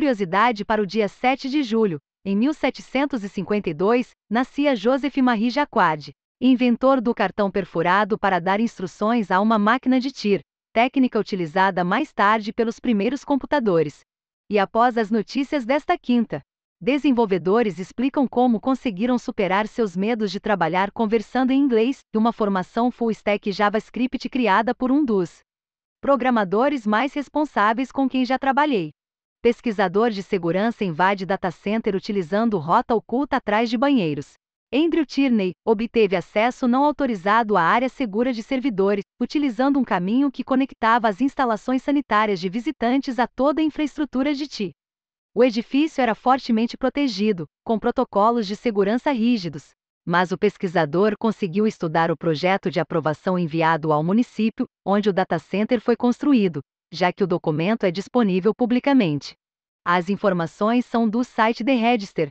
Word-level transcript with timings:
curiosidade 0.00 0.64
para 0.64 0.80
o 0.80 0.86
dia 0.86 1.06
7 1.08 1.50
de 1.50 1.62
julho, 1.62 1.98
em 2.24 2.34
1752, 2.34 4.12
nascia 4.30 4.74
Joseph 4.74 5.18
Marie 5.18 5.50
Jacquard, 5.50 6.12
inventor 6.40 7.02
do 7.02 7.14
cartão 7.14 7.50
perfurado 7.50 8.18
para 8.18 8.38
dar 8.38 8.60
instruções 8.60 9.30
a 9.30 9.38
uma 9.42 9.58
máquina 9.58 10.00
de 10.00 10.10
tir, 10.10 10.40
técnica 10.72 11.18
utilizada 11.18 11.84
mais 11.84 12.14
tarde 12.14 12.50
pelos 12.50 12.80
primeiros 12.80 13.26
computadores. 13.26 14.00
E 14.48 14.58
após 14.58 14.96
as 14.96 15.10
notícias 15.10 15.66
desta 15.66 15.98
quinta, 15.98 16.40
desenvolvedores 16.80 17.78
explicam 17.78 18.26
como 18.26 18.58
conseguiram 18.58 19.18
superar 19.18 19.68
seus 19.68 19.94
medos 19.94 20.30
de 20.30 20.40
trabalhar 20.40 20.90
conversando 20.92 21.50
em 21.50 21.60
inglês 21.60 21.98
e 22.14 22.16
uma 22.16 22.32
formação 22.32 22.90
full 22.90 23.10
stack 23.10 23.52
JavaScript 23.52 24.30
criada 24.30 24.74
por 24.74 24.90
um 24.90 25.04
dos 25.04 25.40
programadores 26.00 26.86
mais 26.86 27.12
responsáveis 27.12 27.92
com 27.92 28.08
quem 28.08 28.24
já 28.24 28.38
trabalhei. 28.38 28.92
Pesquisador 29.42 30.10
de 30.10 30.22
segurança 30.22 30.84
invade 30.84 31.24
data 31.24 31.50
center 31.50 31.96
utilizando 31.96 32.58
rota 32.58 32.94
oculta 32.94 33.38
atrás 33.38 33.70
de 33.70 33.78
banheiros. 33.78 34.34
Andrew 34.70 35.06
Tierney 35.06 35.52
obteve 35.64 36.14
acesso 36.14 36.68
não 36.68 36.84
autorizado 36.84 37.56
à 37.56 37.62
área 37.62 37.88
segura 37.88 38.34
de 38.34 38.42
servidores, 38.42 39.02
utilizando 39.18 39.78
um 39.78 39.84
caminho 39.84 40.30
que 40.30 40.44
conectava 40.44 41.08
as 41.08 41.22
instalações 41.22 41.82
sanitárias 41.82 42.38
de 42.38 42.50
visitantes 42.50 43.18
a 43.18 43.26
toda 43.26 43.62
a 43.62 43.64
infraestrutura 43.64 44.34
de 44.34 44.46
TI. 44.46 44.72
O 45.34 45.42
edifício 45.42 46.02
era 46.02 46.14
fortemente 46.14 46.76
protegido, 46.76 47.46
com 47.64 47.78
protocolos 47.78 48.46
de 48.46 48.54
segurança 48.54 49.10
rígidos, 49.10 49.70
mas 50.04 50.32
o 50.32 50.36
pesquisador 50.36 51.14
conseguiu 51.18 51.66
estudar 51.66 52.10
o 52.10 52.16
projeto 52.16 52.70
de 52.70 52.78
aprovação 52.78 53.38
enviado 53.38 53.90
ao 53.90 54.04
município, 54.04 54.66
onde 54.84 55.08
o 55.08 55.14
data 55.14 55.38
center 55.38 55.80
foi 55.80 55.96
construído, 55.96 56.60
já 56.92 57.12
que 57.12 57.22
o 57.22 57.26
documento 57.26 57.84
é 57.84 57.90
disponível 57.90 58.54
publicamente. 58.54 59.34
As 59.84 60.08
informações 60.08 60.84
são 60.84 61.08
do 61.08 61.24
site 61.24 61.64
The 61.64 61.74
Register. 61.74 62.28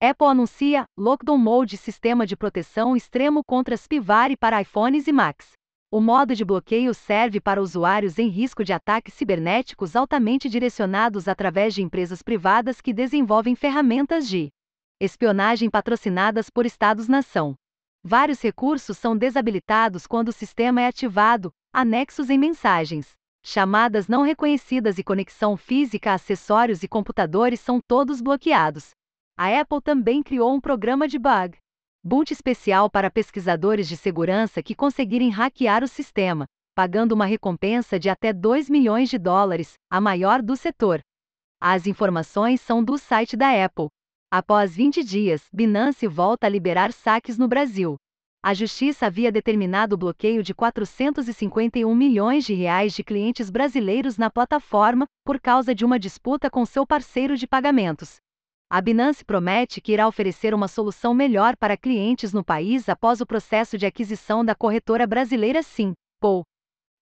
Apple 0.00 0.28
anuncia 0.28 0.84
Lockdown 0.96 1.38
Mode 1.38 1.76
sistema 1.76 2.26
de 2.26 2.36
proteção 2.36 2.96
extremo 2.96 3.42
contra 3.44 3.76
spyware 3.76 4.36
para 4.36 4.60
iPhones 4.62 5.06
e 5.06 5.12
Macs. 5.12 5.52
O 5.90 6.00
modo 6.00 6.34
de 6.34 6.44
bloqueio 6.44 6.92
serve 6.92 7.40
para 7.40 7.62
usuários 7.62 8.18
em 8.18 8.28
risco 8.28 8.62
de 8.62 8.72
ataques 8.72 9.14
cibernéticos 9.14 9.96
altamente 9.96 10.48
direcionados 10.48 11.26
através 11.26 11.74
de 11.74 11.82
empresas 11.82 12.22
privadas 12.22 12.80
que 12.80 12.92
desenvolvem 12.92 13.54
ferramentas 13.54 14.28
de 14.28 14.50
espionagem 15.00 15.70
patrocinadas 15.70 16.50
por 16.50 16.66
Estados-nação. 16.66 17.54
Vários 18.04 18.42
recursos 18.42 18.98
são 18.98 19.16
desabilitados 19.16 20.06
quando 20.06 20.28
o 20.28 20.32
sistema 20.32 20.82
é 20.82 20.86
ativado, 20.86 21.50
anexos 21.72 22.30
em 22.30 22.38
mensagens. 22.38 23.16
Chamadas 23.42 24.08
não 24.08 24.22
reconhecidas 24.22 24.98
e 24.98 25.04
conexão 25.04 25.56
física 25.56 26.10
a 26.10 26.14
acessórios 26.14 26.82
e 26.82 26.88
computadores 26.88 27.60
são 27.60 27.80
todos 27.80 28.20
bloqueados. 28.20 28.90
A 29.36 29.60
Apple 29.60 29.80
também 29.80 30.22
criou 30.22 30.52
um 30.52 30.60
programa 30.60 31.06
de 31.06 31.18
bug 31.18 31.56
boot 32.02 32.32
especial 32.32 32.88
para 32.88 33.10
pesquisadores 33.10 33.88
de 33.88 33.96
segurança 33.96 34.62
que 34.62 34.74
conseguirem 34.74 35.30
hackear 35.30 35.84
o 35.84 35.88
sistema, 35.88 36.46
pagando 36.74 37.12
uma 37.12 37.26
recompensa 37.26 37.98
de 37.98 38.08
até 38.08 38.32
2 38.32 38.70
milhões 38.70 39.10
de 39.10 39.18
dólares, 39.18 39.74
a 39.90 40.00
maior 40.00 40.40
do 40.40 40.56
setor. 40.56 41.00
As 41.60 41.86
informações 41.86 42.60
são 42.60 42.82
do 42.82 42.96
site 42.96 43.36
da 43.36 43.64
Apple. 43.64 43.88
Após 44.30 44.74
20 44.74 45.04
dias, 45.04 45.44
Binance 45.52 46.06
volta 46.06 46.46
a 46.46 46.50
liberar 46.50 46.92
saques 46.92 47.36
no 47.36 47.48
Brasil 47.48 47.96
a 48.40 48.54
justiça 48.54 49.06
havia 49.06 49.32
determinado 49.32 49.96
o 49.96 49.98
bloqueio 49.98 50.44
de 50.44 50.54
451 50.54 51.92
milhões 51.92 52.44
de 52.44 52.54
reais 52.54 52.94
de 52.94 53.02
clientes 53.02 53.50
brasileiros 53.50 54.16
na 54.16 54.30
plataforma 54.30 55.06
por 55.24 55.40
causa 55.40 55.74
de 55.74 55.84
uma 55.84 55.98
disputa 55.98 56.48
com 56.48 56.64
seu 56.64 56.86
parceiro 56.86 57.36
de 57.36 57.48
pagamentos. 57.48 58.16
A 58.70 58.80
Binance 58.80 59.24
promete 59.24 59.80
que 59.80 59.92
irá 59.92 60.06
oferecer 60.06 60.54
uma 60.54 60.68
solução 60.68 61.12
melhor 61.12 61.56
para 61.56 61.76
clientes 61.76 62.32
no 62.32 62.44
país 62.44 62.88
após 62.88 63.20
o 63.20 63.26
processo 63.26 63.76
de 63.76 63.86
aquisição 63.86 64.44
da 64.44 64.54
corretora 64.54 65.06
brasileira 65.06 65.62
Sim, 65.62 65.92
Pou. 66.20 66.44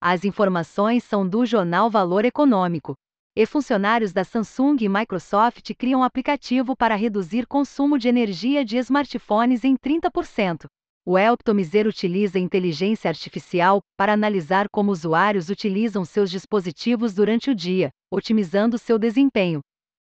As 0.01 0.25
informações 0.25 1.05
são 1.05 1.29
do 1.29 1.45
jornal 1.45 1.91
Valor 1.91 2.25
Econômico. 2.25 2.95
E 3.37 3.45
funcionários 3.45 4.13
da 4.13 4.25
Samsung 4.25 4.77
e 4.81 4.89
Microsoft 4.89 5.75
criam 5.75 6.03
aplicativo 6.03 6.75
para 6.75 6.95
reduzir 6.95 7.47
consumo 7.47 7.99
de 7.99 8.09
energia 8.09 8.65
de 8.65 8.79
smartphones 8.79 9.65
em 9.65 9.77
30%. 9.77 10.67
O 11.09 11.17
Elptomizer 11.17 11.87
utiliza 11.87 12.37
inteligência 12.37 13.09
artificial 13.09 13.81
para 13.97 14.13
analisar 14.13 14.69
como 14.69 14.91
usuários 14.91 15.49
utilizam 15.49 16.05
seus 16.05 16.29
dispositivos 16.29 17.15
durante 17.15 17.49
o 17.49 17.55
dia, 17.55 17.91
otimizando 18.11 18.77
seu 18.77 18.99
desempenho. 18.99 19.61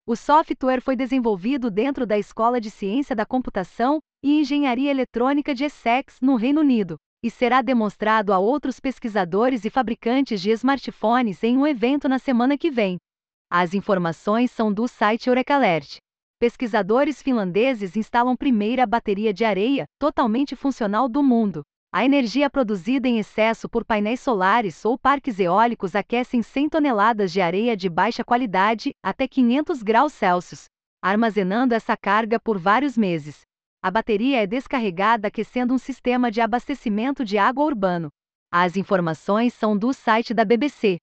O 0.06 0.14
software 0.14 0.82
foi 0.82 0.98
desenvolvido 0.98 1.72
dentro 1.72 2.06
da 2.06 2.18
Escola 2.18 2.60
de 2.60 2.70
Ciência 2.70 3.16
da 3.16 3.26
Computação 3.26 4.00
e 4.22 4.42
Engenharia 4.42 4.92
Eletrônica 4.92 5.56
de 5.56 5.64
Essex, 5.64 6.20
no 6.22 6.36
Reino 6.36 6.60
Unido, 6.60 6.98
e 7.24 7.32
será 7.32 7.62
demonstrado 7.62 8.34
a 8.34 8.38
outros 8.38 8.78
pesquisadores 8.82 9.64
e 9.64 9.70
fabricantes 9.70 10.42
de 10.42 10.52
smartphones 10.52 11.42
em 11.46 11.58
um 11.58 11.66
evento 11.66 12.10
na 12.10 12.20
semana 12.20 12.58
que 12.58 12.70
vem. 12.70 12.98
As 13.50 13.74
informações 13.74 14.52
são 14.52 14.70
do 14.74 14.86
site 14.86 15.28
Eurekalert 15.28 16.00
pesquisadores 16.40 17.22
finlandeses 17.22 17.98
instalam 17.98 18.36
primeira 18.36 18.88
bateria 18.88 19.34
de 19.34 19.44
areia, 19.44 19.84
totalmente 20.00 20.56
funcional 20.56 21.10
do 21.10 21.22
mundo. 21.22 21.64
A 21.94 22.06
energia 22.06 22.50
produzida 22.50 23.10
em 23.10 23.20
excesso 23.20 23.68
por 23.68 23.84
painéis 23.84 24.22
solares 24.22 24.86
ou 24.86 24.98
parques 24.98 25.38
eólicos 25.38 25.96
aquecem 25.96 26.42
100 26.42 26.70
toneladas 26.70 27.32
de 27.34 27.42
areia 27.42 27.76
de 27.76 27.90
baixa 27.90 28.24
qualidade, 28.24 28.92
até 29.04 29.28
500 29.28 29.84
graus 29.84 30.14
Celsius, 30.14 30.66
armazenando 31.04 31.76
essa 31.76 31.98
carga 31.98 32.40
por 32.40 32.58
vários 32.58 32.98
meses. 32.98 33.42
A 33.84 33.92
bateria 33.92 34.42
é 34.42 34.48
descarregada 34.48 35.28
aquecendo 35.28 35.74
um 35.74 35.78
sistema 35.78 36.32
de 36.32 36.40
abastecimento 36.40 37.26
de 37.26 37.38
água 37.38 37.66
urbano. 37.66 38.10
As 38.52 38.78
informações 38.78 39.54
são 39.54 39.78
do 39.78 39.92
site 39.94 40.34
da 40.34 40.46
BBC. 40.46 41.00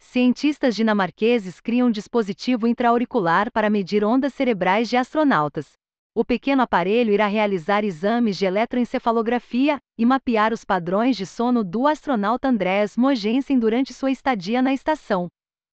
Cientistas 0.00 0.74
dinamarqueses 0.74 1.60
criam 1.60 1.86
um 1.86 1.90
dispositivo 1.90 2.66
intraauricular 2.66 3.52
para 3.52 3.70
medir 3.70 4.02
ondas 4.02 4.34
cerebrais 4.34 4.88
de 4.88 4.96
astronautas. 4.96 5.74
O 6.12 6.24
pequeno 6.24 6.62
aparelho 6.62 7.12
irá 7.12 7.28
realizar 7.28 7.84
exames 7.84 8.36
de 8.36 8.44
eletroencefalografia 8.44 9.78
e 9.96 10.04
mapear 10.04 10.52
os 10.52 10.64
padrões 10.64 11.16
de 11.16 11.24
sono 11.24 11.62
do 11.62 11.86
astronauta 11.86 12.48
Andrés 12.48 12.96
Mogensen 12.96 13.56
durante 13.56 13.94
sua 13.94 14.10
estadia 14.10 14.60
na 14.60 14.72
Estação 14.72 15.28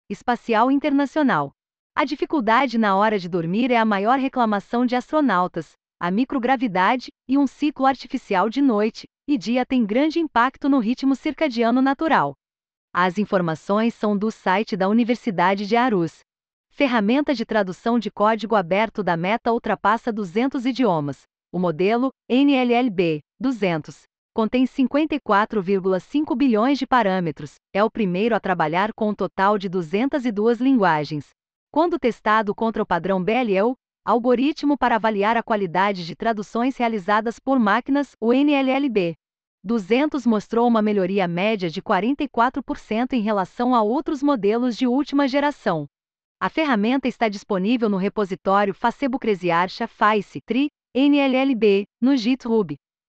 Espacial 0.08 0.70
Internacional. 0.70 1.52
A 1.94 2.06
dificuldade 2.06 2.78
na 2.78 2.96
hora 2.96 3.18
de 3.18 3.28
dormir 3.28 3.70
é 3.70 3.76
a 3.76 3.84
maior 3.84 4.18
reclamação 4.18 4.86
de 4.86 4.96
astronautas. 4.96 5.72
A 6.00 6.10
microgravidade 6.10 7.12
e 7.28 7.36
um 7.36 7.46
ciclo 7.46 7.84
artificial 7.84 8.48
de 8.48 8.62
noite 8.62 9.06
e 9.28 9.36
dia 9.36 9.66
têm 9.66 9.84
grande 9.84 10.18
impacto 10.18 10.70
no 10.70 10.78
ritmo 10.78 11.14
circadiano 11.14 11.82
natural. 11.82 12.32
As 12.94 13.16
informações 13.16 13.94
são 13.94 14.14
do 14.14 14.30
site 14.30 14.76
da 14.76 14.86
Universidade 14.86 15.66
de 15.66 15.74
Arus. 15.76 16.18
Ferramenta 16.68 17.34
de 17.34 17.46
tradução 17.46 17.98
de 17.98 18.10
código 18.10 18.54
aberto 18.54 19.02
da 19.02 19.16
Meta 19.16 19.50
ultrapassa 19.50 20.12
200 20.12 20.66
idiomas. 20.66 21.22
O 21.50 21.58
modelo, 21.58 22.10
NLLB 22.28 23.20
200, 23.40 24.02
contém 24.34 24.64
54,5 24.64 26.36
bilhões 26.36 26.78
de 26.78 26.86
parâmetros. 26.86 27.54
É 27.72 27.82
o 27.82 27.90
primeiro 27.90 28.34
a 28.34 28.40
trabalhar 28.40 28.92
com 28.92 29.08
um 29.08 29.14
total 29.14 29.56
de 29.56 29.70
202 29.70 30.60
linguagens. 30.60 31.30
Quando 31.70 31.98
testado 31.98 32.54
contra 32.54 32.82
o 32.82 32.86
padrão 32.86 33.24
BLEU, 33.24 33.74
algoritmo 34.04 34.76
para 34.76 34.96
avaliar 34.96 35.38
a 35.38 35.42
qualidade 35.42 36.04
de 36.04 36.14
traduções 36.14 36.76
realizadas 36.76 37.38
por 37.38 37.58
máquinas, 37.58 38.12
o 38.20 38.34
NLLB 38.34 39.14
200 39.64 40.26
mostrou 40.26 40.66
uma 40.66 40.82
melhoria 40.82 41.28
média 41.28 41.70
de 41.70 41.80
44% 41.80 43.12
em 43.12 43.20
relação 43.20 43.74
a 43.74 43.82
outros 43.82 44.22
modelos 44.22 44.76
de 44.76 44.86
última 44.86 45.28
geração. 45.28 45.86
A 46.40 46.48
ferramenta 46.48 47.06
está 47.06 47.28
disponível 47.28 47.88
no 47.88 47.96
repositório 47.96 48.74
Facebukreziarsha 48.74 49.86
Face 49.86 50.40
Tri 50.40 50.68
NLLB 50.94 51.84
no 52.00 52.16
GitHub. 52.16 52.74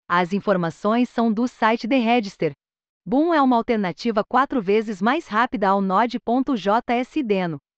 As 0.09 0.31
informações 0.31 1.09
são 1.09 1.33
do 1.33 1.47
site 1.47 1.87
The 1.87 1.97
Register. 1.97 2.53
Boom 3.05 3.33
é 3.33 3.41
uma 3.41 3.57
alternativa 3.57 4.23
quatro 4.23 4.61
vezes 4.61 5.01
mais 5.01 5.27
rápida 5.27 5.67
ao 5.67 5.81
Node.js 5.81 7.13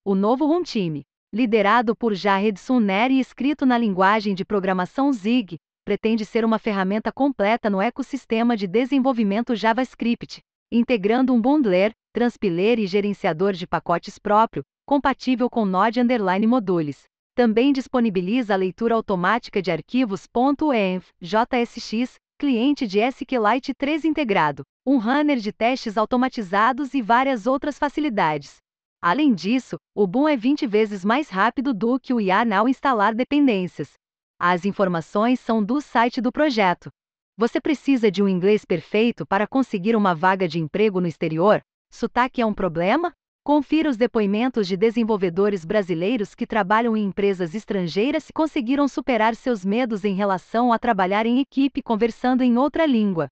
o 0.05 0.15
novo 0.15 0.45
runtime. 0.45 1.01
Liderado 1.33 1.95
por 1.95 2.13
Jared 2.13 2.59
Sunner 2.59 3.11
e 3.11 3.19
escrito 3.19 3.65
na 3.65 3.77
linguagem 3.77 4.33
de 4.33 4.45
programação 4.45 5.11
Zig, 5.11 5.57
pretende 5.89 6.23
ser 6.23 6.45
uma 6.45 6.59
ferramenta 6.59 7.11
completa 7.11 7.67
no 7.67 7.81
ecossistema 7.81 8.55
de 8.55 8.67
desenvolvimento 8.67 9.55
JavaScript, 9.55 10.39
integrando 10.71 11.33
um 11.33 11.41
bundler, 11.41 11.93
transpiler 12.13 12.77
e 12.77 12.85
gerenciador 12.85 13.53
de 13.53 13.65
pacotes 13.65 14.19
próprio, 14.19 14.61
compatível 14.85 15.49
com 15.49 15.65
Node 15.65 15.99
Underline 15.99 16.45
Modules. 16.45 17.05
Também 17.33 17.73
disponibiliza 17.73 18.53
a 18.53 18.55
leitura 18.55 18.93
automática 18.93 19.63
de 19.63 19.71
arquivos 19.71 20.27
.env, 20.31 21.03
JSX, 21.19 22.19
cliente 22.37 22.85
de 22.85 22.99
SQLite 22.99 23.73
3 23.73 24.05
integrado, 24.05 24.61
um 24.85 24.99
runner 24.99 25.37
de 25.37 25.51
testes 25.51 25.97
automatizados 25.97 26.93
e 26.93 27.01
várias 27.01 27.47
outras 27.47 27.79
facilidades. 27.79 28.57
Além 29.01 29.33
disso, 29.33 29.75
o 29.95 30.05
Boom 30.05 30.29
é 30.29 30.37
20 30.37 30.67
vezes 30.67 31.03
mais 31.03 31.29
rápido 31.29 31.73
do 31.73 31.99
que 31.99 32.13
o 32.13 32.19
Yarn 32.19 32.53
ao 32.53 32.69
instalar 32.69 33.15
dependências. 33.15 33.93
As 34.41 34.63
informações 34.63 35.37
são 35.37 35.61
do 35.61 35.81
site 35.81 36.21
do 36.21 36.31
projeto. 36.31 36.89
Você 37.37 37.59
precisa 37.59 38.09
de 38.09 38.23
um 38.23 38.27
inglês 38.29 38.63
perfeito 38.63 39.25
para 39.25 39.45
conseguir 39.45 39.97
uma 39.97 40.15
vaga 40.15 40.47
de 40.47 40.59
emprego 40.59 41.01
no 41.01 41.07
exterior? 41.07 41.59
Sotaque 41.91 42.41
é 42.41 42.45
um 42.45 42.53
problema? 42.53 43.11
Confira 43.43 43.89
os 43.89 43.97
depoimentos 43.97 44.65
de 44.65 44.77
desenvolvedores 44.77 45.65
brasileiros 45.65 46.33
que 46.33 46.47
trabalham 46.47 46.95
em 46.95 47.03
empresas 47.03 47.53
estrangeiras 47.53 48.29
e 48.29 48.33
conseguiram 48.33 48.87
superar 48.87 49.35
seus 49.35 49.65
medos 49.65 50.05
em 50.05 50.13
relação 50.13 50.71
a 50.71 50.79
trabalhar 50.79 51.25
em 51.25 51.41
equipe 51.41 51.81
conversando 51.81 52.41
em 52.41 52.57
outra 52.57 52.85
língua. 52.85 53.27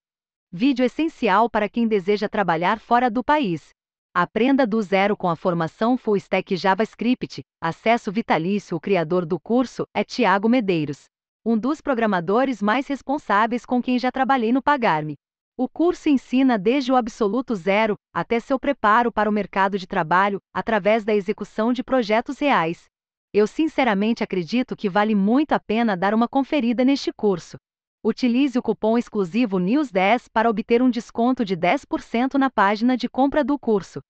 Vídeo 0.52 0.84
essencial 0.84 1.50
para 1.50 1.70
quem 1.70 1.88
deseja 1.88 2.28
trabalhar 2.28 2.80
fora 2.80 3.10
do 3.10 3.24
país. 3.24 3.77
Aprenda 4.20 4.66
do 4.66 4.82
zero 4.82 5.16
com 5.16 5.30
a 5.30 5.36
formação 5.36 5.96
Full 5.96 6.18
Stack 6.18 6.58
JavaScript. 6.58 7.44
Acesso 7.62 8.12
vitalício. 8.12 8.76
O 8.76 8.80
criador 8.80 9.28
do 9.28 9.40
curso 9.40 9.86
é 9.94 10.04
Tiago 10.04 10.50
Medeiros, 10.50 11.04
um 11.46 11.56
dos 11.56 11.82
programadores 11.82 12.60
mais 12.60 12.88
responsáveis 12.88 13.64
com 13.64 13.80
quem 13.80 14.00
já 14.00 14.12
trabalhei 14.12 14.52
no 14.52 14.60
Pagarme. 14.60 15.18
O 15.56 15.70
curso 15.70 16.10
ensina 16.10 16.58
desde 16.58 16.92
o 16.92 16.96
absoluto 16.96 17.54
zero 17.54 17.96
até 18.12 18.40
seu 18.40 18.60
preparo 18.60 19.12
para 19.12 19.30
o 19.30 19.32
mercado 19.32 19.78
de 19.78 19.86
trabalho, 19.86 20.40
através 20.52 21.06
da 21.06 21.14
execução 21.14 21.72
de 21.72 21.84
projetos 21.84 22.40
reais. 22.40 22.86
Eu 23.32 23.46
sinceramente 23.46 24.24
acredito 24.24 24.76
que 24.76 24.90
vale 24.90 25.14
muito 25.14 25.52
a 25.52 25.60
pena 25.60 25.96
dar 25.96 26.16
uma 26.16 26.28
conferida 26.28 26.84
neste 26.84 27.14
curso. 27.14 27.56
Utilize 28.04 28.58
o 28.58 28.62
cupom 28.62 28.98
exclusivo 28.98 29.58
NEWS10 29.58 30.30
para 30.32 30.50
obter 30.50 30.82
um 30.82 30.90
desconto 30.90 31.44
de 31.44 31.58
10% 31.58 32.36
na 32.36 32.50
página 32.50 32.96
de 32.96 33.10
compra 33.10 33.44
do 33.44 33.58
curso. 33.58 34.02